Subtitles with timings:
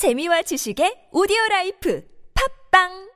[0.00, 2.00] 재미와 지식의 오디오 라이프.
[2.32, 3.09] 팝빵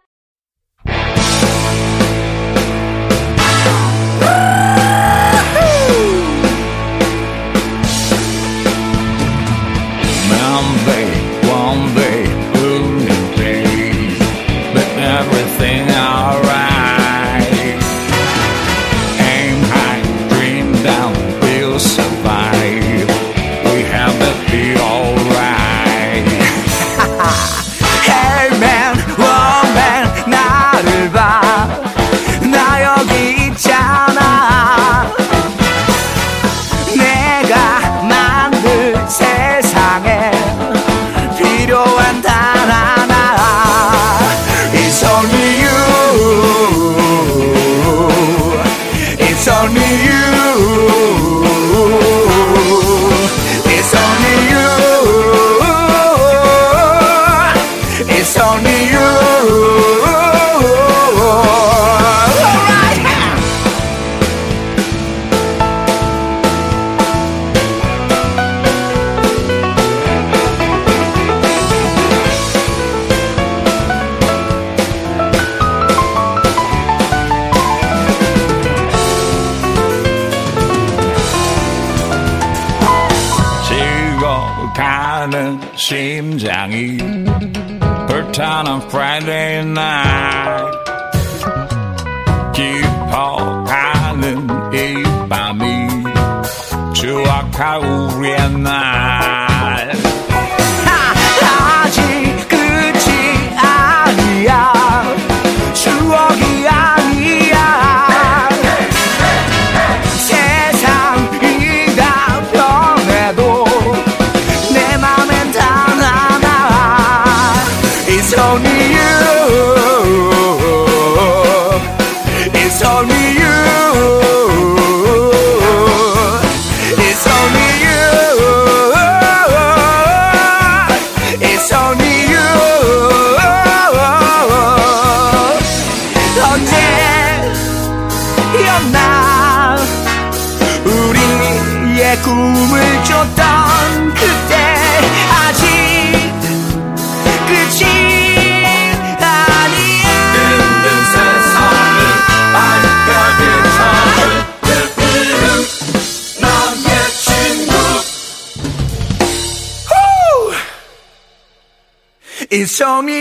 [162.75, 163.14] show me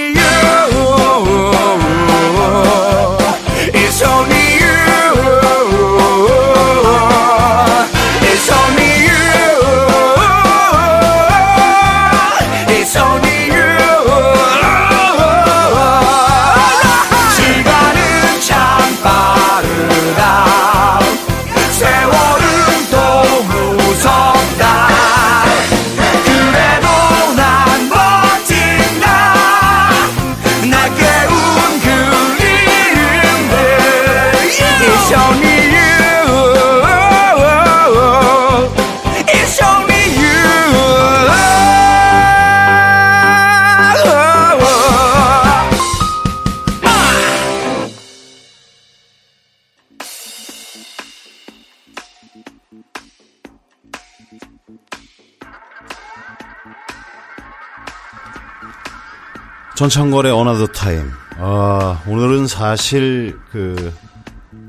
[59.83, 61.11] 전창걸의 어나더 타임.
[61.37, 63.93] 아, 오늘은 사실 그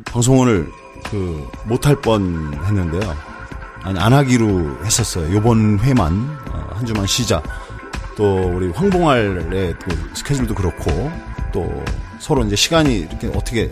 [0.06, 0.68] 방송을
[1.04, 3.16] 그 못할 뻔 했는데요.
[3.84, 5.32] 아니 안 하기로 했었어요.
[5.32, 7.40] 요번 회만 어, 한 주만 쉬자.
[8.16, 11.12] 또 우리 황봉알의 그 스케줄도 그렇고
[11.52, 11.84] 또
[12.18, 13.70] 서로 이제 시간이 이렇게 어떻게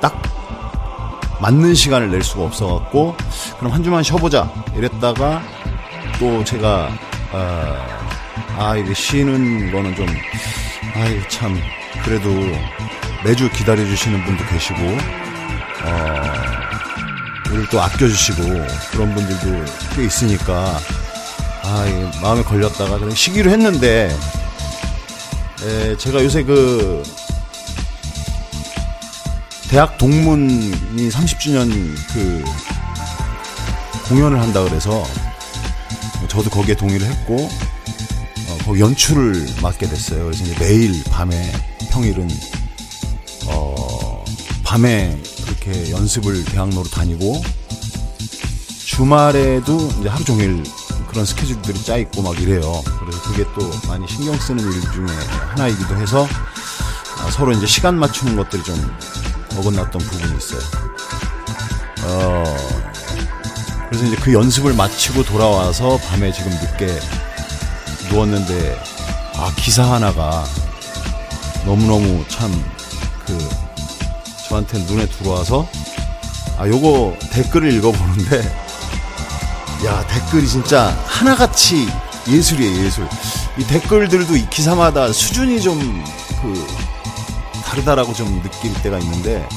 [0.00, 0.22] 딱
[1.42, 3.14] 맞는 시간을 낼 수가 없어갖고
[3.58, 5.42] 그럼 한 주만 쉬어보자 이랬다가
[6.18, 6.88] 또 제가
[7.32, 7.95] 아,
[8.58, 10.06] 아 이게 쉬는 거는 좀
[10.94, 11.60] 아이 참
[12.04, 12.30] 그래도
[13.24, 14.80] 매주 기다려 주시는 분도 계시고
[15.84, 16.22] 어
[17.48, 18.42] 우리를 또 아껴주시고
[18.92, 20.78] 그런 분들도 꽤 있으니까
[21.62, 24.16] 아 마음에 걸렸다가 그냥 쉬기로 했는데
[25.62, 27.02] 에, 제가 요새 그
[29.68, 31.68] 대학 동문이 30주년
[32.12, 32.44] 그
[34.08, 35.04] 공연을 한다 그래서
[36.28, 37.48] 저도 거기에 동의를 했고
[38.66, 40.24] 어, 연출을 맡게 됐어요.
[40.24, 41.52] 그래서 이제 매일 밤에
[41.90, 42.28] 평일은
[43.46, 44.24] 어
[44.64, 47.42] 밤에 그렇게 연습을 대학로로 다니고
[48.84, 50.62] 주말에도 이제 하루 종일
[51.08, 52.82] 그런 그런 스케줄들이 짜 있고 막 이래요.
[53.00, 55.06] 그래서 그게 또 많이 신경 쓰는 일 중에
[55.48, 56.28] 하나이기도 해서
[57.18, 58.76] 아, 서로 이제 시간 맞추는 것들이 좀
[59.56, 60.60] 어긋났던 부분이 있어요.
[62.02, 62.44] 어,
[63.88, 67.00] 그래서 이제 그 연습을 마치고 돌아와서 밤에 지금 늦게
[68.10, 68.78] 누웠는데
[69.34, 70.44] 아 기사 하나가
[71.64, 72.50] 너무너무 참
[73.26, 73.36] 그
[74.48, 75.66] 저한테 눈에 들어와서
[76.58, 78.38] 아 요거 댓글을 읽어보는데
[79.84, 81.88] 야 댓글이 진짜 하나같이
[82.28, 83.08] 예술이에요 예술.
[83.58, 86.04] 이 댓글들도 이 기사마다 수준이 좀
[86.42, 86.66] 그
[87.64, 89.48] 다르다라고 좀 느낄 때가 있는데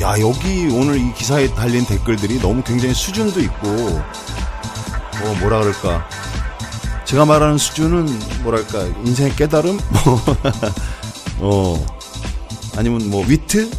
[0.00, 6.08] 야 여기 오늘 이 기사에 달린 댓글들이 너무 굉장히 수준도 있고 뭐 뭐라 그럴까
[7.08, 8.06] 제가 말하는 수준은
[8.42, 9.78] 뭐랄까 인생의 깨달음
[11.40, 11.86] 어
[12.76, 13.70] 아니면 뭐 위트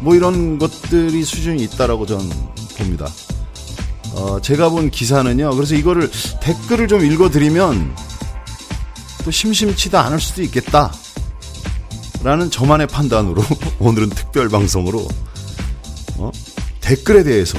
[0.00, 2.18] 뭐 이런 것들이 수준이 있다라고 전
[2.78, 3.06] 봅니다.
[4.14, 5.54] 어 제가 본 기사는요.
[5.54, 6.10] 그래서 이거를
[6.40, 7.94] 댓글을 좀 읽어드리면
[9.22, 10.90] 또 심심치도 않을 수도 있겠다.
[12.22, 13.44] 라는 저만의 판단으로
[13.80, 15.06] 오늘은 특별 방송으로
[16.16, 16.30] 어?
[16.80, 17.58] 댓글에 대해서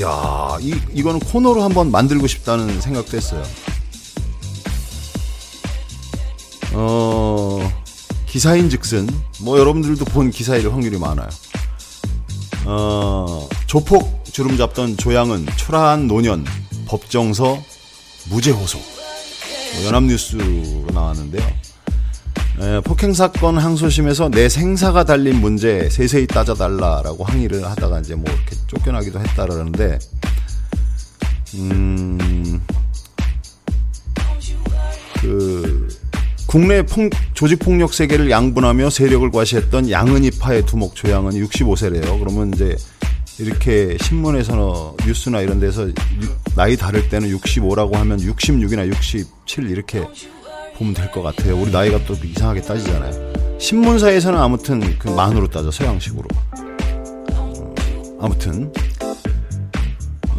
[0.00, 3.42] 야, 이 이거는 코너로 한번 만들고 싶다는 생각도 했어요.
[8.32, 9.06] 기사인 즉슨
[9.42, 11.28] 뭐 여러분들도 본 기사일 확률이 많아요.
[12.64, 16.42] 어, 조폭 주름 잡던 조양은 초라한 노년
[16.86, 17.62] 법정서
[18.30, 18.78] 무죄 호소.
[18.78, 21.46] 뭐 연합뉴스로 나왔는데요.
[22.62, 28.56] 에, 폭행 사건 항소심에서 내 생사가 달린 문제 세세히 따져달라라고 항의를 하다가 이제 뭐 이렇게
[28.66, 29.98] 쫓겨나기도 했다라는데,
[31.56, 32.18] 음,
[36.52, 42.18] 국내 폭, 조직폭력 세계를 양분하며 세력을 과시했던 양은이파의 두목 조양은 65세래요.
[42.18, 42.76] 그러면 이제
[43.38, 45.94] 이렇게 신문에서나 뉴스나 이런 데서 유-
[46.54, 50.06] 나이 다를 때는 65라고 하면 66이나 67 이렇게
[50.76, 51.56] 보면 될 것 같아요.
[51.58, 53.32] 우리 나이가 또 이상하게 따지잖아요.
[53.58, 56.28] 신문사에서는 아무튼 그 만으로 따져 서양식으로.
[57.32, 57.74] 어,
[58.20, 58.70] 아무튼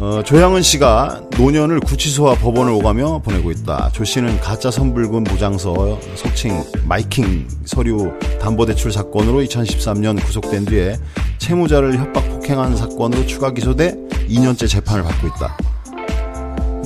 [0.04, 3.88] 어, 조양은 씨가 노년을 구치소와 법원을 오가며 보내고 있다.
[3.94, 10.98] 조 씨는 가짜 선불금 무장서, 속칭 마이킹 서류 담보대출 사건으로 2013년 구속된 뒤에
[11.38, 13.96] 채무자를 협박 폭행한 사건으로 추가 기소돼
[14.28, 15.56] 2년째 재판을 받고 있다.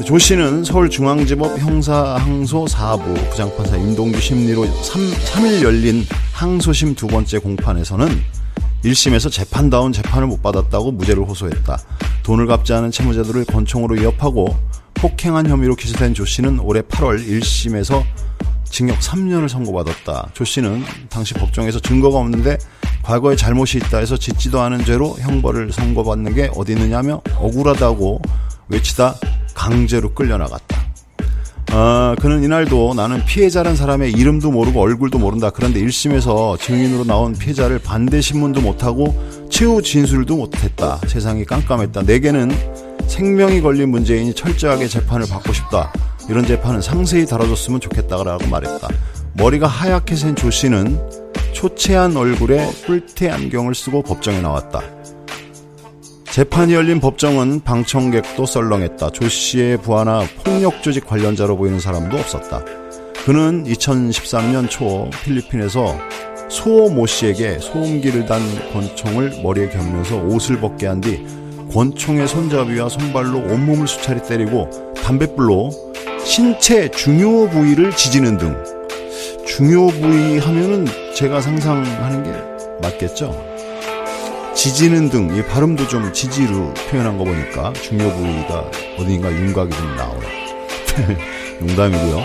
[0.05, 8.38] 조 씨는 서울중앙지법 형사항소 4부 부장판사 임동규 심리로 3, 3일 열린 항소심 두 번째 공판에서는
[8.85, 11.79] 1심에서 재판다운 재판을 못 받았다고 무죄를 호소했다.
[12.23, 14.57] 돈을 갚지 않은 채무자들을 권총으로 위협하고
[14.95, 18.05] 폭행한 혐의로 기소된 조 씨는 올해 8월 1심에서
[18.65, 20.31] 징역 3년을 선고받았다.
[20.35, 22.59] 조 씨는 당시 법정에서 증거가 없는데
[23.03, 28.21] 과거에 잘못이 있다 해서 짓지도 않은 죄로 형벌을 선고받는 게 어디 있느냐며 억울하다고
[28.69, 29.17] 외치다
[29.55, 30.78] 강제로 끌려나갔다.
[31.71, 35.51] 아, 그는 이날도 나는 피해자란 사람의 이름도 모르고 얼굴도 모른다.
[35.51, 39.15] 그런데 1심에서 증인으로 나온 피해자를 반대 신문도 못하고
[39.51, 40.99] 최후 진술도 못했다.
[41.07, 42.03] 세상이 깜깜했다.
[42.03, 42.51] 내게는
[43.07, 45.93] 생명이 걸린 문제이니 철저하게 재판을 받고 싶다.
[46.29, 48.89] 이런 재판은 상세히 다뤄줬으면 좋겠다라고 말했다.
[49.35, 50.99] 머리가 하얗게 센 조 씨는
[51.53, 54.81] 초췌한 얼굴에 뿔테 안경을 쓰고 법정에 나왔다.
[56.39, 59.11] 재판이 열린 법정은 방청객도 썰렁했다.
[59.11, 62.65] 조 씨의 부하나 폭력 조직 관련자로 보이는 사람도 없었다.
[63.25, 65.99] 그는 2013년 초 필리핀에서
[66.49, 68.41] 소 모 씨에게 소음기를 단
[68.73, 71.27] 권총을 머리에 겨누면서 옷을 벗게 한 뒤
[71.73, 74.71] 권총의 손잡이와 손발로 온몸을 수차례 때리고
[75.03, 75.71] 담뱃불로
[76.25, 78.57] 신체 중요 부위를 지지는 등
[79.45, 82.31] 중요 부위 하면은 제가 상상하는 게
[82.81, 83.48] 맞겠죠?
[84.59, 90.27] 지지는 등, 이 발음도 좀 지지로 표현한 거 보니까 중요 부위가 어딘가 윤곽이 좀 나오네.
[91.63, 92.17] 농담이고요.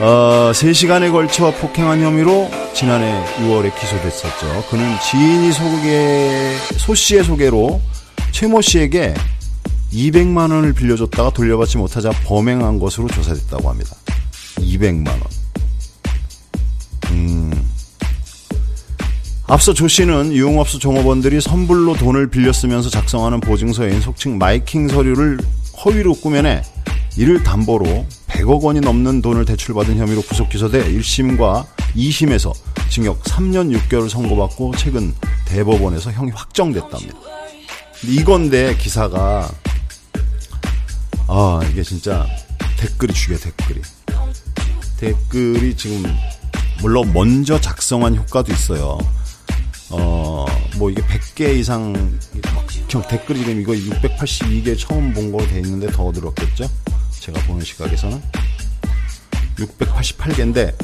[0.00, 4.66] 어, 3시간에 걸쳐 폭행한 혐의로 지난해 6월에 기소됐었죠.
[4.68, 7.80] 그는 지인이 소개, 소 씨의 소개로
[8.30, 9.14] 최모 씨에게
[9.94, 13.96] 200만 원을 빌려줬다가 돌려받지 못하자 범행한 것으로 조사됐다고 합니다.
[14.58, 15.33] 200만 원.
[19.46, 25.38] 앞서 조 씨는 유흥업소 종업원들이 선불로 돈을 빌려 쓰면서 작성하는 보증서인 속칭 마이킹 서류를
[25.84, 26.62] 허위로 꾸며내
[27.18, 32.52] 이를 담보로 100억 원이 넘는 돈을 대출받은 혐의로 구속 기소돼 1심과 2심에서
[32.88, 35.14] 징역 3년 6개월을 선고받고 최근
[35.46, 37.14] 대법원에서 형이 확정됐답니다.
[38.04, 39.50] 이건데 기사가
[41.28, 42.26] 아 이게 진짜
[42.78, 43.82] 댓글이 죽여 댓글이
[44.98, 46.02] 댓글이 지금
[46.80, 48.98] 물론 먼저 작성한 효과도 있어요.
[50.00, 50.46] 어,
[50.76, 51.92] 뭐 이게 100개 이상
[52.54, 56.68] 막 댓글이 지금 이거 682개 처음 본 거로 돼 있는데 더 들었겠죠?
[57.20, 58.20] 제가 보는 시각에서는
[59.56, 60.74] 688개인데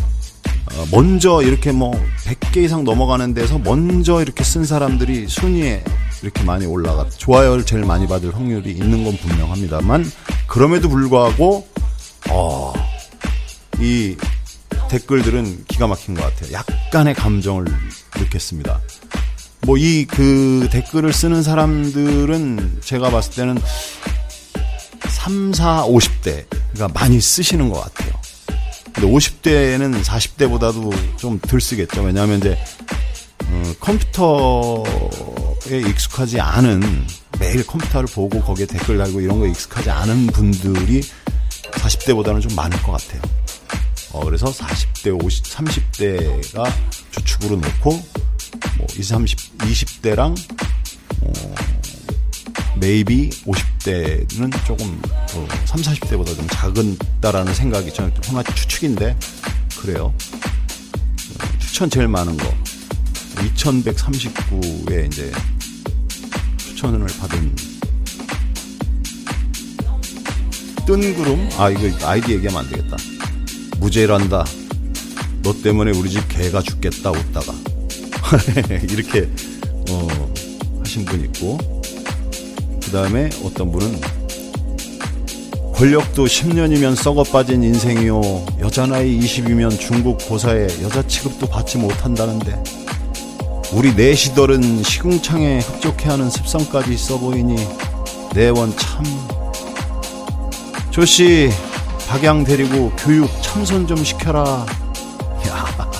[0.73, 1.93] 어, 먼저 이렇게 뭐
[2.25, 5.85] 100개 이상 넘어가는 데서 먼저 이렇게 쓴 사람들이 순위에
[6.23, 10.11] 이렇게 많이 올라가 좋아요를 제일 많이 받을 확률이 있는 건 분명합니다만
[10.47, 11.67] 그럼에도 불구하고
[12.31, 12.73] 어,
[13.81, 14.17] 이
[14.91, 16.53] 댓글들은 기가 막힌 것 같아요.
[16.53, 17.65] 약간의 감정을
[18.17, 18.81] 느꼈습니다.
[19.67, 23.59] 뭐 이 그 댓글을 쓰는 사람들은 제가 봤을 때는
[25.09, 28.13] 3, 4, 50대가 많이 쓰시는 것 같아요.
[28.93, 32.03] 근데 50대는 40대보다도 좀 덜 쓰겠죠.
[32.03, 32.59] 왜냐하면 이제
[33.47, 37.07] 어, 컴퓨터에 익숙하지 않은
[37.39, 41.03] 매일 컴퓨터를 보고 거기에 댓글 달고 이런 거에 익숙하지 않은 분들이
[41.73, 43.21] 40대보다는 좀 많을 것 같아요.
[44.13, 46.73] 어, 그래서 40대, 50, 30대가
[47.13, 47.91] 주축으로 놓고
[48.79, 50.37] 뭐 20, 30, 20대랑
[51.21, 51.55] 어,
[52.77, 55.01] 메이비 50대는 조금
[55.35, 59.17] 어, 3, 40대보다 좀 작은다라는 생각이 저는 하나 추측인데
[59.79, 60.07] 그래요.
[60.07, 62.53] 어, 추천 제일 많은 거
[63.37, 65.33] 2139에 이제
[66.59, 67.55] 추천을 받은
[70.87, 72.97] 뜬구름 아 이거 아이디 얘기하면 안 되겠다.
[73.81, 74.45] 무죄란다.
[75.43, 77.53] 너 때문에 우리 집 개가 죽겠다 웃다가.
[78.89, 79.29] 이렇게
[79.91, 80.09] 어,
[80.79, 81.59] 하신 분 있고
[82.85, 84.01] 그 다음에 어떤 분은
[85.75, 88.21] 권력도 10년이면 썩어 빠진 인생이요.
[88.61, 92.63] 여자 나이 20이면 중국 고사에 여자 취급도 받지 못한다는데
[93.73, 97.57] 우리 내시덜은 시궁창에 흡족해하는 습성까지 있어 보이니
[98.35, 99.05] 내원 참.
[100.91, 101.51] 조씨
[102.11, 104.67] 박양 데리고 교육 참선 좀 시켜라
[105.49, 105.91] 야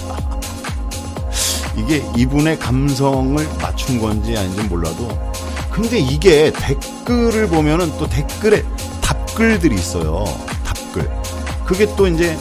[1.77, 5.09] 이게 이분의 감성을 맞춘 건지 아닌지 몰라도
[5.71, 8.65] 근데 이게 댓글을 보면은 또 댓글에
[9.01, 10.25] 답글들이 있어요.
[10.65, 11.11] 답글.
[11.65, 12.37] 그게 또 이제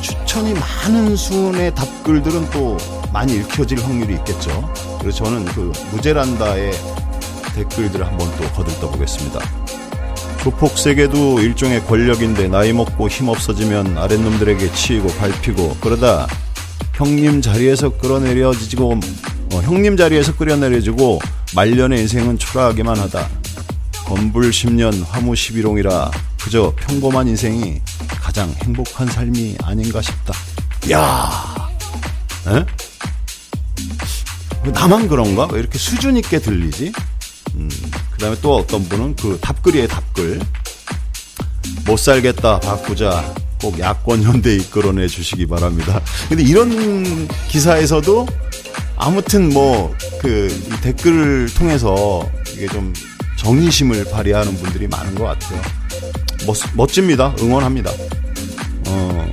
[0.00, 2.76] 추천이 많은 순의 답글들은 또
[3.12, 4.70] 많이 읽혀질 확률이 있겠죠.
[5.00, 6.72] 그래서 저는 그 무제란다의
[7.54, 9.61] 댓글들을 한번 또 거들떠 보겠습니다.
[10.42, 16.26] 조폭 세계도 일종의 권력인데 나이 먹고 힘 없어지면 아랫놈들에게 치이고 밟히고 그러다
[16.94, 18.98] 형님 자리에서 끌어내려지고
[19.52, 21.20] 어, 형님 자리에서 끌어내려지고
[21.54, 23.28] 말년의 인생은 초라하기만 하다.
[24.04, 26.10] 건불 10년 화무 11홍이라
[26.42, 30.34] 그저 평범한 인생이 가장 행복한 삶이 아닌가 싶다.
[30.90, 31.70] 야,
[32.48, 32.64] 에?
[34.64, 35.46] 왜 나만 그런가?
[35.52, 36.92] 왜 이렇게 수준 있게 들리지?
[37.54, 37.68] 음,
[38.22, 40.38] 그 다음에 또 어떤 분은 그 답글이에요, 답글.
[41.84, 43.34] 못 살겠다, 바꾸자.
[43.60, 46.00] 꼭 야권 현대 이끌어내 주시기 바랍니다.
[46.28, 48.28] 근데 이런 기사에서도
[48.96, 50.48] 아무튼 뭐 그
[50.82, 52.94] 댓글을 통해서 이게 좀
[53.38, 55.60] 정의심을 발휘하는 분들이 많은 것 같아요.
[56.46, 57.34] 멋, 멋집니다.
[57.40, 57.90] 응원합니다.
[58.86, 59.32] 어,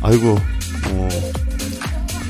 [0.00, 0.38] 아이고,
[0.88, 1.08] 어,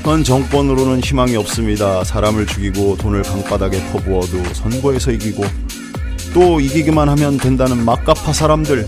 [0.03, 2.03] 현 정권으로는 희망이 없습니다.
[2.03, 5.43] 사람을 죽이고 돈을 강바닥에 퍼부어도 선거에서 이기고
[6.33, 8.85] 또 이기기만 하면 된다는 막가파 사람들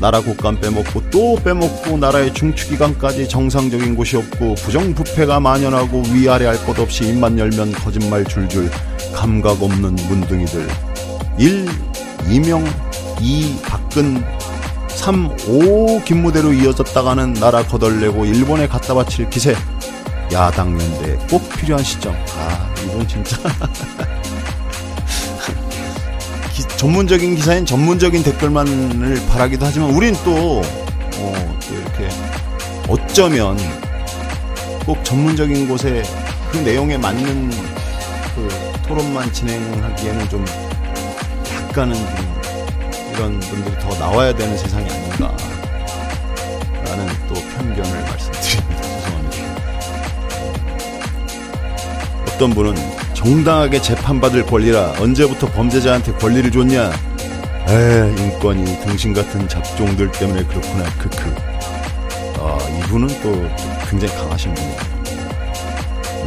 [0.00, 6.78] 나라 곳간 빼먹고 또 빼먹고 나라의 중추기관까지 정상적인 곳이 없고 부정부패가 만연하고 위아래 할 것
[6.78, 8.70] 없이 입만 열면 거짓말 줄줄
[9.12, 10.68] 감각 없는 문둥이들
[11.38, 11.68] 1.
[12.30, 12.64] 이명
[13.20, 13.56] 2.
[13.62, 14.24] 박근
[14.88, 15.36] 3.
[15.48, 16.02] 5.
[16.04, 19.54] 김무대로 이어졌다가는 나라 거덜내고 일본에 갖다 바칠 기세
[20.34, 22.12] 야당 연대 꼭 필요한 시점.
[22.36, 23.36] 아 이건 진짜.
[26.52, 30.60] 기, 전문적인 기사엔 전문적인 댓글만을 바라기도 하지만 우린 또,
[31.18, 32.08] 어, 또 이렇게
[32.88, 33.56] 어쩌면
[34.84, 36.02] 꼭 전문적인 곳에
[36.50, 37.50] 그 내용에 맞는
[38.34, 38.48] 그
[38.88, 40.44] 토론만 진행하기에는 좀
[41.54, 42.42] 약간은 좀
[43.14, 45.36] 이런 분들이 더 나와야 되는 세상이 아닌가
[46.84, 48.33] 라는 또 편견을 말씀
[52.44, 52.74] 어떤 분은
[53.14, 56.92] 정당하게 재판받을 권리라 언제부터 범죄자한테 권리를 줬냐?
[57.68, 61.34] 에 인권이 등신 같은 잡종들 때문에 그렇구나 크크.
[62.38, 63.32] 아 이분은 또
[63.88, 64.76] 굉장히 강하신 분이에요.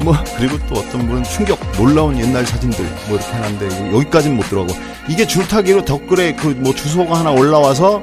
[0.01, 4.73] 뭐 그리고 또 어떤 분은 충격 놀라운 옛날 사진들 뭐 이렇게 하는데 여기까지는 못 들어가고
[5.07, 8.01] 이게 줄타기로 댓글에 그 뭐 주소가 하나 올라와서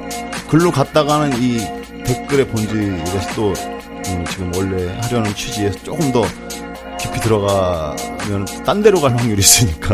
[0.49, 1.57] 글로 갔다가는 이
[2.05, 3.53] 댓글의 본질 이것이 또
[4.07, 6.23] 음, 지금 원래 하려는 취지에서 조금 더
[7.15, 9.93] 깊이 들어가면 딴 데로 갈 확률이 있으니까.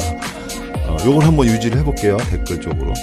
[0.87, 2.93] 어, 요걸 한번 유지를 해볼게요 댓글 쪽으로.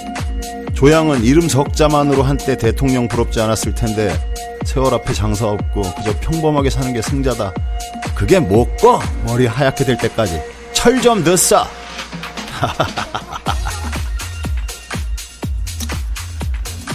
[0.73, 4.13] 조양은 이름 석자만으로 한때 대통령 부럽지 않았을 텐데
[4.65, 7.53] 세월 앞에 장사 없고 그저 평범하게 사는 게 승자다.
[8.15, 8.99] 그게 뭐고?
[9.25, 10.41] 머리 하얗게 될 때까지.
[10.73, 11.65] 철 좀 넣었어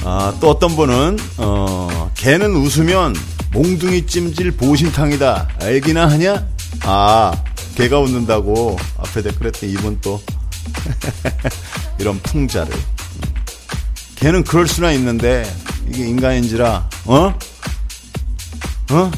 [0.06, 3.16] 아, 또 어떤 분은, 어, 개는 웃으면
[3.52, 5.48] 몽둥이 찜질 보신탕이다.
[5.62, 6.46] 알기나 하냐?
[6.82, 7.32] 아,
[7.76, 10.20] 개가 웃는다고 앞에 댓글 했더니 이분 또
[11.98, 12.72] 이런 풍자를.
[14.16, 15.44] 개는 그럴 수나 있는데
[15.88, 17.34] 이게 인간인지라, 어?
[18.90, 19.10] 어?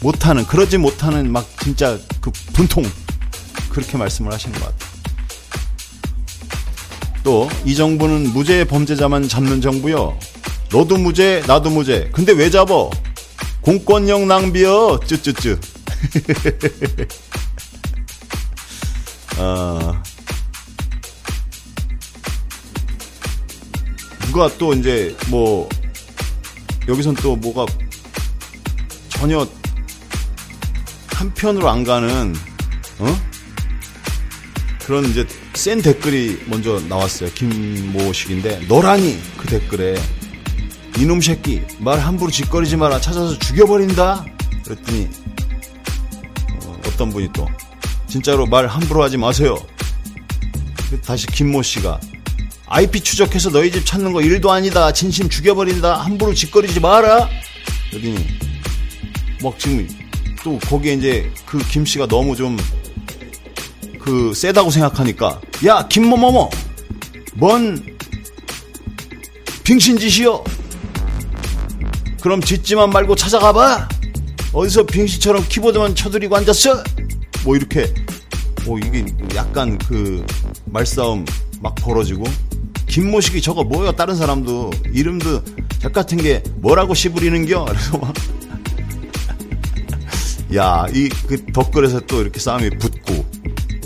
[0.00, 2.84] 못하는, 그러지 못하는 막 진짜 그 분통.
[3.70, 4.96] 그렇게 말씀을 하시는 것 같아요.
[7.22, 10.16] 또 이 정부는 무죄 범죄자만 잡는 정부요.
[10.72, 12.08] 너도 무죄, 나도 무죄.
[12.12, 12.90] 근데 왜 잡어?
[13.60, 15.00] 공권력 낭비요.
[15.06, 15.58] 쯔쯔쯔.
[19.38, 20.02] 어,
[24.26, 25.68] 누가 또 이제 뭐
[26.88, 27.66] 여기선 또 뭐가
[29.08, 29.46] 전혀
[31.08, 32.34] 한편으로 안 가는
[32.98, 33.16] 어?
[34.84, 37.30] 그런 이제 센 댓글이 먼저 나왔어요.
[37.32, 39.96] 김모식인데 너라니 그 댓글에
[40.98, 44.24] 이놈 새끼 말 함부로 짓거리지 마라 찾아서 죽여버린다.
[44.64, 45.08] 그랬더니
[46.96, 47.46] 어떤 분이 또
[48.08, 49.58] 진짜로 말 함부로 하지 마세요.
[51.04, 52.00] 다시 김모 씨가
[52.68, 54.92] IP 추적해서 너희 집 찾는 거 일도 아니다.
[54.92, 56.00] 진심 죽여버린다.
[56.00, 57.28] 함부로 짓거리지 마라.
[57.90, 58.26] 그러더니
[59.42, 59.86] 막 지금
[60.42, 62.56] 또 거기에 이제 그 김 씨가 너무 좀
[64.00, 66.48] 그 세다고 생각하니까 야 김모모모
[67.34, 67.84] 뭔
[69.64, 70.44] 빙신짓이요.
[72.20, 73.88] 그럼 짓지만 말고 찾아가봐.
[74.56, 76.82] 어디서 빙신처럼 키보드만 쳐들이고 앉았어
[77.44, 77.92] 뭐 이렇게
[78.64, 80.24] 뭐 이게 약간 그
[80.64, 81.26] 말싸움
[81.60, 82.24] 막 벌어지고
[82.86, 85.42] 김모식이 저거 뭐야 다른 사람도 이름도
[85.78, 88.14] 작 같은 게 뭐라고 씨부리는겨 그래서 막
[90.56, 93.14] 야, 이 그 덧글에서 또 이렇게 싸움이 붙고,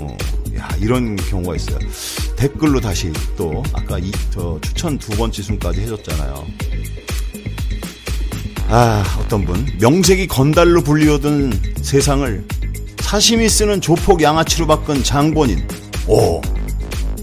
[0.00, 0.16] 어,
[0.58, 1.78] 야, 이런 경우가 있어요.
[2.36, 6.46] 댓글로 다시 또, 아까 이, 저 추천 두 번째 순까지 해줬잖아요.
[8.70, 9.66] 아, 어떤 분.
[9.80, 12.44] 명색이 건달로 불리우던 세상을
[13.00, 15.66] 사심이 쓰는 조폭 양아치로 바꾼 장본인.
[16.06, 16.40] 오.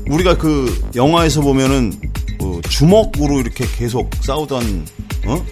[0.09, 1.93] 우리가 그 영화에서 보면은,
[2.39, 4.85] 그 주먹으로 이렇게 계속 싸우던,
[5.25, 5.45] 어?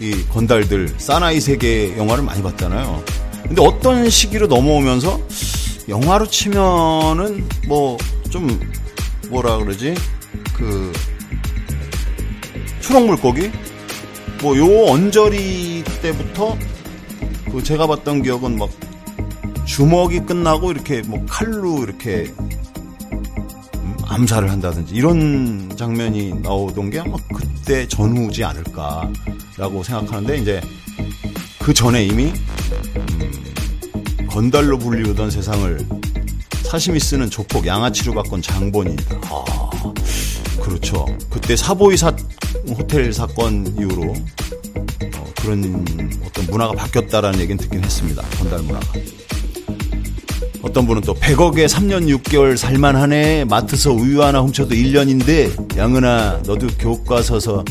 [0.00, 3.04] 이 건달들 사나이 세계 영화를 많이 봤잖아요.
[3.42, 5.20] 근데 어떤 시기로 넘어오면서
[5.88, 7.98] 영화로 치면은 뭐
[8.32, 8.58] 좀
[9.28, 9.94] 뭐라 그러지
[10.56, 10.90] 그
[12.80, 13.50] 초록 물고기
[14.42, 16.58] 뭐 요 언저리 때부터
[17.52, 18.68] 그 제가 봤던 기억은 막
[19.64, 27.86] 주먹이 끝나고 이렇게 뭐 칼로 이렇게 음, 암살을 한다든지 이런 장면이 나오던 게 아마 그때
[27.86, 30.60] 전후지 않을까라고 생각하는데 이제
[31.60, 32.32] 그 전에 이미
[32.96, 35.86] 음, 건달로 불리우던 세상을
[36.64, 39.20] 사심이 쓰는 조폭 양아치로 바꾼 장본인이다.
[39.30, 39.70] 아,
[40.60, 41.06] 그렇죠.
[41.30, 42.12] 그때 사보이 사
[42.70, 48.22] 호텔 사건 이후로 어, 그런 어떤 문화가 바뀌었다라는 얘기는 듣긴 했습니다.
[48.38, 48.86] 건달 문화가.
[50.62, 53.46] 어떤 분은 또 100억에 3년 6개월 살만하네.
[53.46, 57.64] 마트서 우유 하나 훔쳐도 1년인데 양은아 너도 교과서서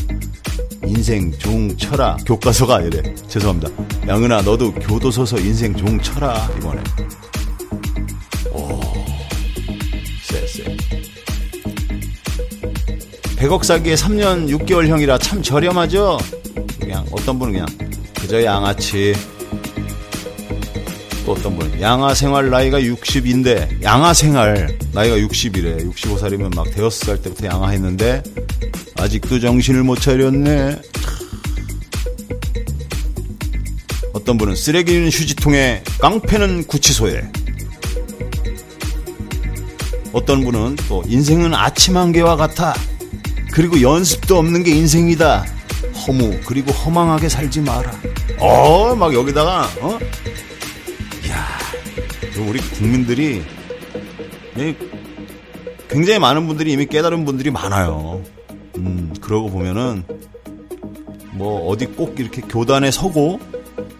[0.86, 2.16] 인생 종 쳐라.
[2.26, 3.02] 교과서가 아니래.
[3.28, 3.70] 죄송합니다.
[4.06, 6.82] 양은아 너도 교도소서 인생 종 쳐라 이번에.
[13.42, 16.16] 100억 사기에 3년 6개월형이라 참 저렴하죠?
[16.78, 17.66] 그냥 어떤 분은 그냥
[18.20, 19.12] 그저 양아치.
[21.26, 25.90] 또 어떤 분은 양아 생활 나이가 60인데 양아 생활 나이가 60이래.
[25.90, 28.22] 65살이면 막 대여섯 살 때부터 양아 했는데
[28.96, 30.80] 아직도 정신을 못 차렸네.
[34.12, 37.24] 어떤 분은 쓰레기는 휴지통에 깡패는 구치소에.
[40.12, 42.72] 어떤 분은 또 인생은 아침 한 개와 같아
[43.52, 45.44] 그리고 연습도 없는 게 인생이다
[46.06, 47.92] 허무 그리고 허망하게 살지 마라
[48.38, 49.98] 어 막 여기다가 어
[52.48, 53.42] 우리 국민들이
[55.88, 58.22] 굉장히 많은 분들이 이미 깨달은 분들이 많아요.
[58.78, 60.04] 음, 그러고 보면은
[61.32, 63.38] 뭐 어디 꼭 이렇게 교단에 서고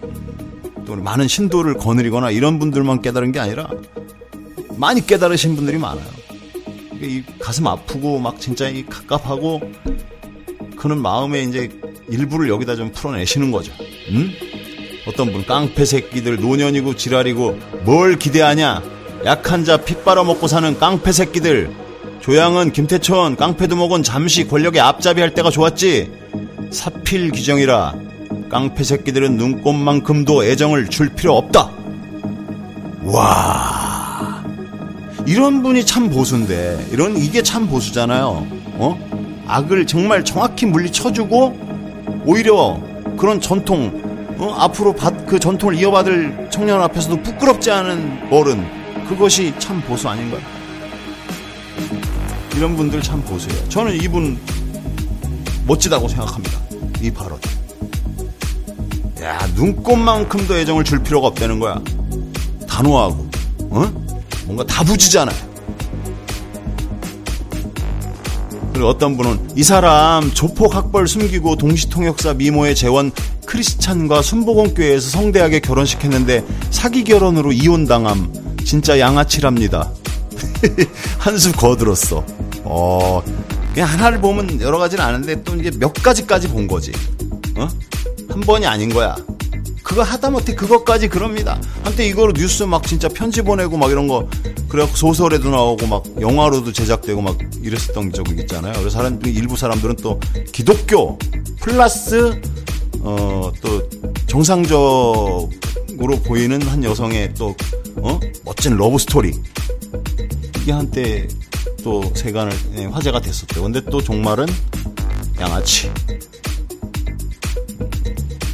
[0.03, 3.69] 음, 또 많은 신도를 거느리거나 이런 분들만 깨달은 게 아니라
[4.77, 6.22] 많이 깨달으신 분들이 많아요.
[7.03, 9.61] 이 가슴 아프고 막 진짜 이 갑갑하고
[10.77, 11.69] 그는 마음에 이제
[12.09, 13.73] 일부를 여기다 좀 풀어내시는 거죠.
[14.11, 14.31] 음?
[15.07, 18.83] 어떤 분 깡패 새끼들 노년이고 지랄이고 뭘 기대하냐?
[19.25, 21.71] 약한 자 피 빨아먹고 사는 깡패 새끼들.
[22.21, 26.11] 조양은 김태천 깡패도 먹은 잠시 권력의 앞잡이 할 때가 좋았지.
[26.71, 27.95] 사필 규정이라
[28.49, 31.71] 깡패 새끼들은 눈꽃만큼도 애정을 줄 필요 없다.
[33.05, 33.82] 와
[35.27, 38.47] 이런 분이 참 보수인데 이런 이게 참 보수잖아요
[38.79, 42.81] 어 악을 정말 정확히 물리쳐주고 오히려
[43.17, 44.55] 그런 전통 어?
[44.59, 48.67] 앞으로 받, 그 전통을 이어받을 청년 앞에서도 부끄럽지 않은 어른
[49.07, 50.41] 그것이 참 보수 아닌가요?
[52.57, 53.69] 이런 분들 참 보수예요.
[53.69, 54.39] 저는 이분
[55.67, 56.59] 멋지다고 생각합니다.
[57.01, 57.39] 이 발언.
[59.23, 61.81] 야 눈꽃만큼도 애정을 줄 필요가 없다는 거야.
[62.69, 63.31] 단호하고
[63.71, 64.02] 어?
[64.45, 65.53] 뭔가 다부지잖아요.
[68.73, 73.13] 그리고 어떤 분은 이 사람 조폭 학벌 숨기고 동시통역사 미모의 재원
[73.47, 78.33] 크리스찬과 순복음교회에서 성대하게 결혼시켰는데 사기 결혼으로 이혼당함
[78.65, 79.91] 진짜 양아치랍니다.
[81.19, 82.25] 한수 거들었어.
[82.65, 83.23] 어,
[83.75, 86.93] 그냥 하나를 보면 여러 가지는 아는데 또 이제 몇 가지까지 본 거지.
[87.57, 87.69] 어?
[88.29, 89.15] 한 번이 아닌 거야.
[89.83, 91.61] 그거 하다못해 그것까지 그럽니다.
[91.83, 94.29] 한때 이거로 뉴스 막 진짜 편지 보내고 막 이런 거
[94.69, 98.73] 그래 소설에도 나오고 막 영화로도 제작되고 막 이랬었던 적이 있잖아요.
[98.75, 100.19] 그래서 사람 일부 사람들은 또
[100.53, 101.19] 기독교
[101.61, 102.41] 플러스
[103.03, 103.83] 어 또
[104.27, 105.49] 정상적으로
[106.25, 107.55] 보이는 한 여성의 또
[107.97, 108.19] 어?
[108.45, 109.33] 멋진 러브 스토리
[110.63, 111.27] 이게 한때
[111.83, 113.65] 또 세간을 예, 화제가 됐었대요.
[113.65, 114.47] 근데 또 종말은
[115.41, 115.91] 양아치.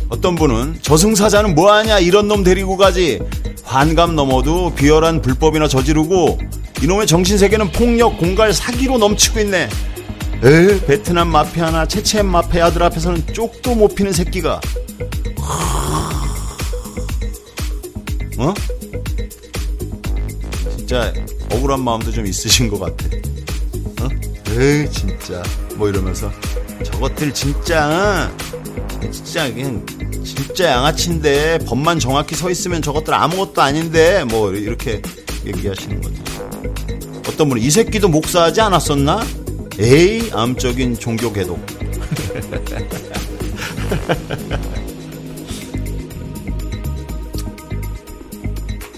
[0.09, 3.21] 어떤 분은 저승사자는 뭐하냐 이런 놈 데리고 가지
[3.65, 6.39] 환감 넘어도 비열한 불법이나 저지르고
[6.83, 9.69] 이놈의 정신세계는 폭력 공갈 사기로 넘치고 있네
[10.45, 14.61] 에 베트남 마피아나 체첸 마피아들 앞에서는 쪽도 못 피는 새끼가
[18.39, 18.55] 어?
[20.77, 21.13] 진짜
[21.53, 23.07] 억울한 마음도 좀 있으신 것 같아
[24.03, 24.09] 어?
[24.53, 25.43] 에이 진짜
[25.75, 26.31] 뭐 이러면서
[26.85, 28.58] 저것들 진짜 어?
[29.11, 29.85] 진짜 그냥
[30.25, 35.01] 진짜 양아치인데 법만 정확히 서 있으면 저것들 아무것도 아닌데 뭐 이렇게
[35.47, 36.23] 얘기하시는 거죠.
[37.29, 39.25] 어떤 분은 이 새끼도 목사하지 않았었나?
[39.79, 41.65] 에이 암적인 종교 개독.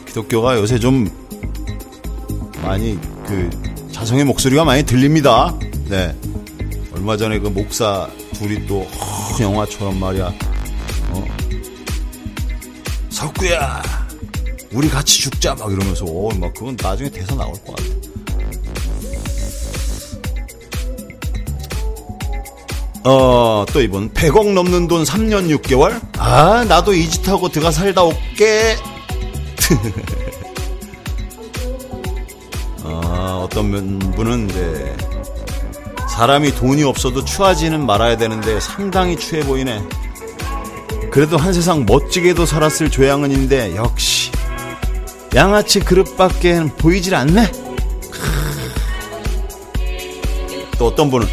[0.07, 1.09] 기독교가 요새 좀
[2.63, 3.51] 많이 그
[3.93, 5.55] 자성의 목소리가 많이 들립니다.
[5.89, 6.17] 네.
[6.93, 8.87] 얼마 전에 그 목사 둘이 또
[9.41, 10.33] 허, 영화처럼 말이야.
[11.11, 11.25] 어?
[13.11, 13.83] 석구야,
[14.73, 17.85] 우리 같이 죽자 막 이러면서 어, 막 그건 나중에 대사 나올 것 같아.
[23.03, 26.01] 어, 또 이번 100억 넘는 돈 3년 6개월?
[26.19, 28.77] 아, 나도 이 짓 하고 들어가 살다 올게.
[32.85, 34.97] 아, 어떤 분은 이제
[36.21, 39.83] 사람이 돈이 없어도 추하지는 말아야 되는데 상당히 추해 보이네.
[41.11, 44.31] 그래도 한 세상 멋지게도 살았을 조양은인데 역시
[45.35, 47.51] 양아치 그릇밖에 보이질 않네.
[50.79, 51.27] 또 어떤 분은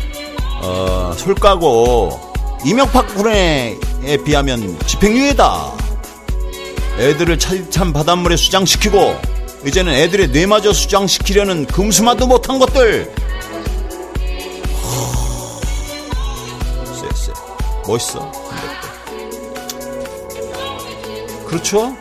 [0.62, 2.17] 어, 솔 까고
[2.65, 3.78] 이명박 군에
[4.23, 5.73] 비하면 집행유예다.
[6.97, 9.19] 애들을 차디찬 바닷물에 수장시키고
[9.67, 13.28] 이제는 애들의 뇌마저 수장시키려는 금수마도 못한 것들.
[17.88, 18.32] 멋있어.
[21.47, 21.95] 그렇죠?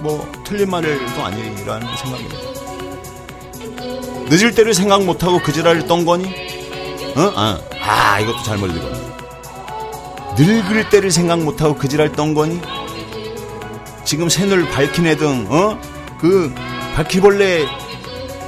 [0.00, 2.38] 뭐 틀린 말도 아니라는 생각입니다.
[4.28, 6.26] 늦을 때를 생각 못하고 그 지랄을 떤 거니?
[7.16, 7.32] 어?
[7.36, 9.12] 아, 아 이것도 잘못 읽었네.
[10.38, 12.60] 늙을 때를 생각 못하고 그 지랄 떤 거니?
[14.04, 15.78] 지금 새늘 밝힌 애등 어?
[16.20, 16.52] 그
[16.94, 17.66] 바퀴벌레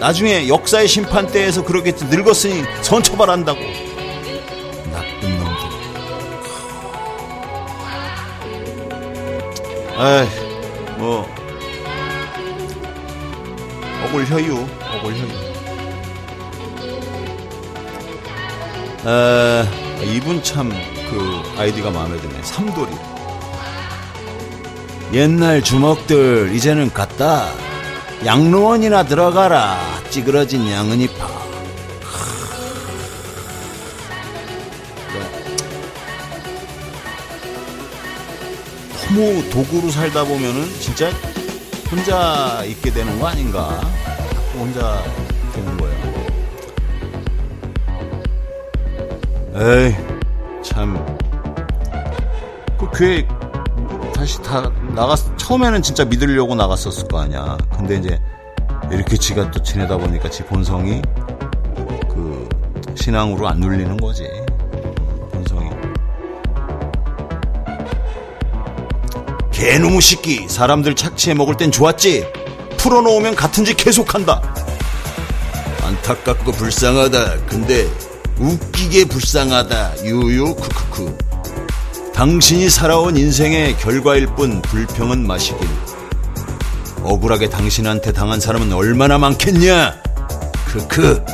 [0.00, 3.60] 나중에 역사의 심판대에서 그렇게 늙었으니 선처발한다고
[9.96, 10.28] 에이.
[10.98, 11.26] 뭐?
[14.04, 14.66] 억울 혀유.
[14.98, 15.44] 억울 혀유.
[19.06, 20.70] 에, 이분 참
[21.10, 22.42] 그 아이디가 마음에 드네.
[22.42, 22.90] 삼돌이.
[25.12, 27.50] 옛날 주먹들 이제는 갔다.
[28.24, 29.78] 양로원이나 들어가라.
[30.10, 31.33] 찌그러진 양은이파
[39.14, 41.10] 너무 도구로 살다 보면은 진짜
[41.90, 43.80] 혼자 있게 되는 거 아닌가
[44.58, 45.02] 혼자
[45.52, 46.14] 되는 거예요
[49.56, 49.94] 에이
[50.62, 51.14] 참
[52.78, 53.26] 그 교회
[54.14, 57.56] 다시 다 나갔 처음에는 진짜 믿으려고 나갔었을 거 아니야.
[57.76, 58.18] 근데 이제
[58.90, 61.00] 이렇게 지가 또 지내다 보니까 지 본성이
[62.08, 62.48] 그
[62.96, 64.28] 신앙으로 안 눌리는 거지.
[69.54, 72.26] 개놈의 새끼 사람들 착취해 먹을 땐 좋았지.
[72.76, 74.42] 풀어놓으면 같은 짓 계속한다.
[75.80, 77.46] 안타깝고 불쌍하다.
[77.46, 77.88] 근데
[78.38, 80.04] 웃기게 불쌍하다.
[80.04, 81.18] 유유 크크크.
[82.12, 85.68] 당신이 살아온 인생의 결과일 뿐 불평은 마시길.
[87.04, 90.02] 억울하게 당신한테 당한 사람은 얼마나 많겠냐?
[90.66, 91.24] 크크.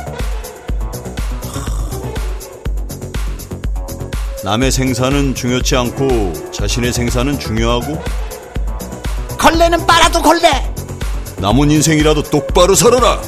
[4.43, 8.01] 남의 생사는 중요치 않고 자신의 생사는 중요하고
[9.37, 10.49] 걸레는 빨아도 걸레.
[11.37, 13.21] 남은 인생이라도 똑바로 살아라.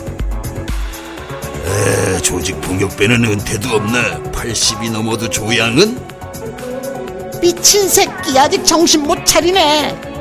[1.66, 4.22] 에, 조직 폭력배는 은퇴도 없나?
[4.32, 6.00] 80이 넘어도 조양은?
[7.42, 10.13] 미친 새끼 아직 정신 못 차리네.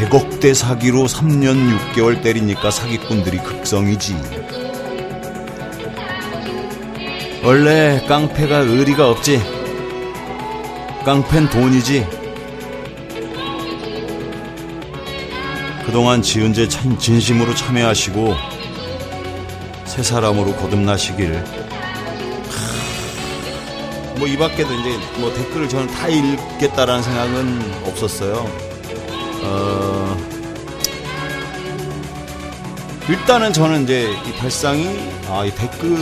[0.00, 4.16] 백억대 사기로 3년 6개월 때리니까 사기꾼들이 극성이지.
[7.44, 9.42] 원래 깡패가 의리가 없지.
[11.04, 12.08] 깡패는 돈이지.
[15.84, 18.34] 그동안 지은 죄참 진심으로 참여하시고
[19.84, 21.44] 새 사람으로 거듭나시길.
[24.16, 28.69] 뭐 이 밖에도 이제 뭐 댓글을 저는 다 읽겠다라는 생각은 없었어요.
[29.42, 30.16] 어,
[33.08, 34.86] 일단은 저는 이제 이 발상이
[35.28, 35.96] 아, 이 댓글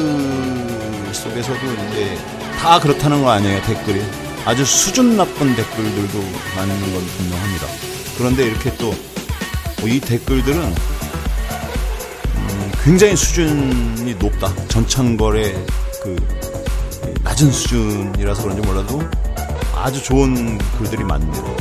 [1.13, 1.59] 속에서도
[1.91, 2.19] 이제
[2.59, 4.03] 다 그렇다는 거 아니에요, 댓글이.
[4.45, 6.19] 아주 수준 나쁜 댓글들도
[6.57, 7.67] 많은 건 분명합니다.
[8.17, 8.93] 그런데 이렇게 또
[9.87, 10.59] 이 댓글들은
[12.35, 14.53] 음, 굉장히 수준이 높다.
[14.67, 15.55] 전창걸의
[16.03, 16.17] 그
[17.23, 19.01] 낮은 수준이라서 그런지 몰라도
[19.75, 21.57] 아주 좋은 글들이 많네요.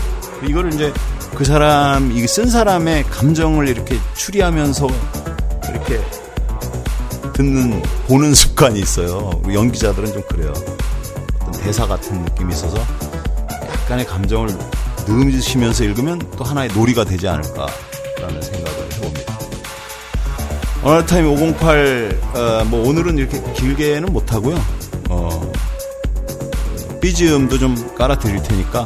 [0.47, 0.91] 이거를 이제
[1.35, 4.87] 그 사람, 이 쓴 사람의 감정을 이렇게 추리하면서
[5.69, 5.99] 이렇게
[7.33, 9.39] 듣는, 보는 습관이 있어요.
[9.51, 10.51] 연기자들은 좀 그래요.
[11.41, 12.77] 어떤 대사 같은 느낌이 있어서
[13.51, 14.49] 약간의 감정을
[15.07, 19.39] 넣으시면서 읽으면 또 하나의 놀이가 되지 않을까라는 생각을 해봅니다.
[20.83, 24.59] 어널타임 508, 어, 뭐 오늘은 이렇게 길게는 못하고요.
[25.09, 25.51] 어,
[26.99, 28.85] BGM도 좀 깔아드릴 테니까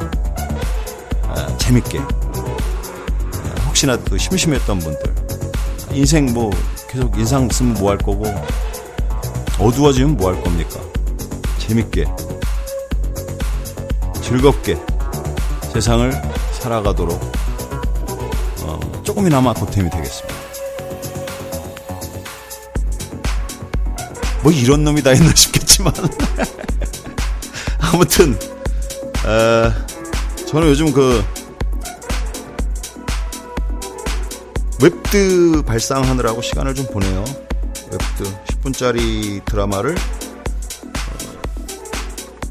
[1.28, 2.00] 아, 재밌게
[3.82, 5.16] 혹시나 또 심심했던 분들.
[5.94, 6.52] 인생 뭐
[6.88, 8.26] 계속 인상 쓰면 뭐 할 거고.
[9.58, 10.80] 어두워지면 뭐 할 겁니까?
[11.58, 12.06] 재밌게.
[14.22, 14.78] 즐겁게
[15.74, 16.12] 세상을
[16.60, 17.20] 살아가도록
[18.62, 20.36] 어, 조금이나마 보탬이 되겠습니다.
[24.44, 25.92] 뭐 이런 놈이 다 있나 싶겠지만.
[27.82, 28.38] 아무튼
[29.26, 29.74] 어,
[30.46, 31.24] 저는 요즘 그
[34.82, 37.24] 웹드 발상하느라고 시간을 좀 보내요.
[37.92, 39.96] 웹드 10분짜리 드라마를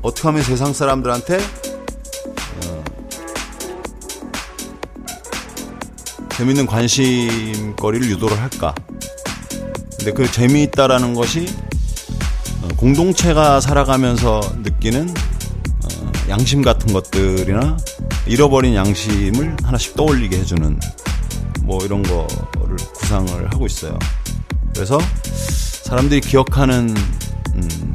[0.01, 1.41] 어, 떻게 하면 세상 사람들한테
[2.67, 2.85] 어,
[6.37, 8.77] 재밌는 관심거리를 유도를 할까?
[9.99, 11.49] 근데 그 재미있다라는 것이
[12.63, 17.77] 어, 공동체가 살아가면서 느끼는 어, 양심 같은 것들이나
[18.27, 20.79] 잃어버린 양심을 하나씩 떠올리게 해주는
[21.71, 23.97] 뭐 이런 거를 구상을 하고 있어요.
[24.75, 24.99] 그래서
[25.85, 26.93] 사람들이 기억하는
[27.55, 27.93] 음,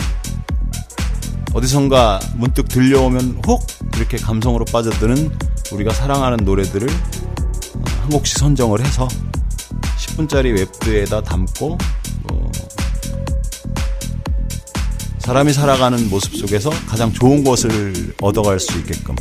[1.53, 5.29] 어디선가 문득 들려오면 혹 이렇게 감성으로 빠져드는
[5.73, 9.09] 우리가 사랑하는 노래들을 어, 한 곡씩 선정을 해서
[9.97, 11.77] 10분짜리 웹드에다 담고
[12.31, 12.51] 어,
[15.19, 19.17] 사람이 살아가는 모습 속에서 가장 좋은 것을 얻어갈 수 있게끔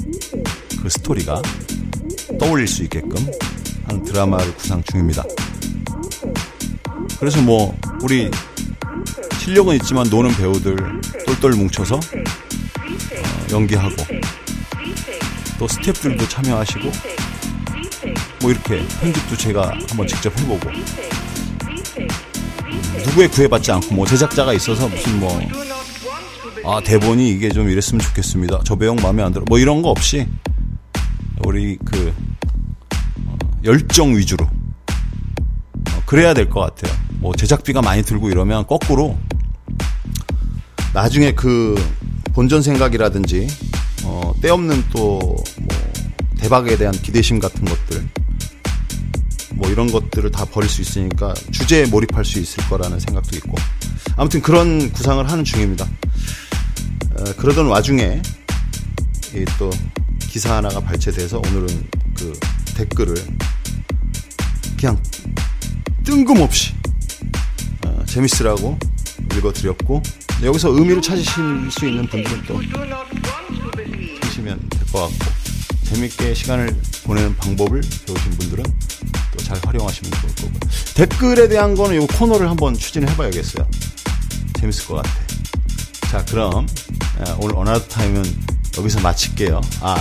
[0.81, 1.43] 그 스토리가
[2.39, 3.27] 떠올릴 수 있게끔
[3.87, 5.23] 하는 드라마를 구상 중입니다.
[7.19, 8.31] 그래서 뭐 우리
[9.39, 10.77] 실력은 있지만 노는 배우들
[11.27, 12.01] 똘똘 뭉쳐서 어,
[13.51, 13.95] 연기하고
[15.59, 16.91] 또 스태프들도 참여하시고
[18.41, 20.71] 뭐 이렇게 편집도 제가 한번 직접 해보고
[23.07, 25.65] 누구에 구애받지 않고 뭐 제작자가 있어서 무슨 뭐
[26.67, 28.63] 아 대본이 이게 좀 이랬으면 좋겠습니다.
[28.65, 29.45] 저 배우 마음에 안 들어.
[29.49, 30.27] 뭐 이런 거 없이
[31.45, 32.04] 우리 그 어,
[33.65, 36.95] 열정 위주로 어, 그래야 될 것 같아요.
[37.21, 39.19] 뭐 제작비가 많이 들고 이러면 거꾸로
[40.93, 41.75] 나중에 그
[42.35, 43.47] 본전 생각이라든지
[44.05, 45.43] 어, 때없는 또 뭐
[46.39, 48.07] 대박에 대한 기대심 같은 것들
[49.55, 53.55] 뭐 이런 것들을 다 버릴 수 있으니까 주제에 몰입할 수 있을 거라는 생각도 있고
[54.17, 55.87] 아무튼 그런 구상을 하는 중입니다.
[55.87, 58.21] 어, 그러던 와중에
[59.35, 59.71] 이또
[60.19, 62.39] 기사 하나가 발췌돼서 오늘은 그
[62.77, 63.15] 댓글을
[64.85, 65.03] 그냥
[66.05, 66.75] 뜬금없이
[67.87, 68.79] 어, 재밌으라고
[69.35, 70.03] 읽어드렸고
[70.43, 72.61] 여기서 의미를 찾으실 수 있는 분들은 또
[74.21, 75.33] 찾으시면 될 것 같고
[75.85, 78.63] 재밌게 시간을 보내는 방법을 배우신 분들은
[79.33, 80.53] 또 잘 활용하시면 좋을 거고.
[80.97, 83.67] 댓글에 대한 거는 이 코너를 한번 추진해 봐야겠어요.
[84.61, 85.11] 재밌을 것 같아.
[86.11, 86.67] 자, 그럼
[87.21, 88.23] 에, 오늘 어나더 타임은
[88.77, 89.63] 여기서 마칠게요.
[89.81, 89.97] 아,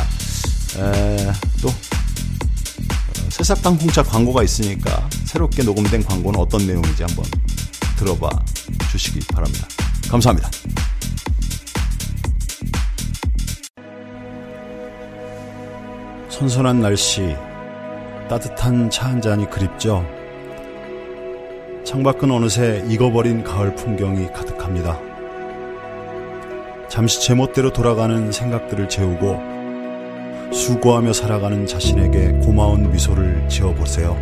[0.77, 1.31] 에,
[3.43, 7.25] 새싹당 홍차 광고가 있으니까 새롭게 녹음된 광고는 어떤 내용인지 한번
[7.97, 8.29] 들어봐
[8.89, 9.67] 주시기 바랍니다.
[10.09, 10.49] 감사합니다.
[16.29, 17.35] 선선한 날씨,
[18.29, 20.05] 따뜻한 차 한 잔이 그립죠.
[21.83, 24.97] 창밖은 어느새 익어버린 가을 풍경이 가득합니다.
[26.87, 29.62] 잠시 제멋대로 돌아가는 생각들을 재우고
[30.53, 34.15] 수고하며 살아가는 자신에게 고마운 미소를 지어보세요.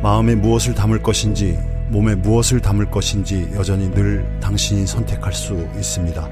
[0.00, 6.28] 마음에 무엇을 담을 것인지, 몸에 무엇을 담을 것인지 여전히 늘 당신이 선택할 수 있습니다.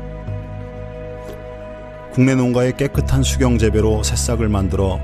[2.13, 5.01] 국내 농가의 깨끗한 수경 재배로 새싹을 만들어